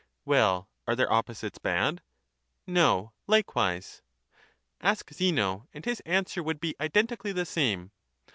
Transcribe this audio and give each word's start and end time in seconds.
Well, 0.25 0.67
are 0.87 0.95
their 0.95 1.11
opposites 1.13 1.59
bad? 1.59 2.01
No, 2.65 3.13
likewise. 3.27 4.01
Ask 4.81 5.13
Zeno, 5.13 5.67
and 5.75 5.85
his 5.85 5.99
answer 6.07 6.41
would 6.41 6.59
be 6.59 6.75
identically 6.79 7.33
the 7.33 7.45
same. 7.45 7.91